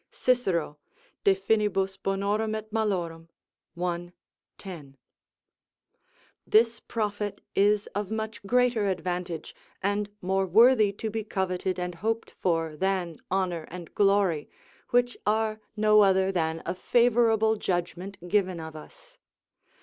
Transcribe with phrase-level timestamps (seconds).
[0.09, 0.79] Cicero,
[1.23, 3.27] De Finib.,
[3.77, 4.01] i.
[4.57, 4.95] 10.]
[6.47, 9.53] This profit is of much greater advantage,
[9.83, 14.49] and more worthy to be coveted and hoped for, than, honour and glory,
[14.89, 19.19] which are no other than a favourable judgment given of us.